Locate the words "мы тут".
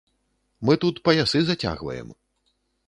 0.69-1.03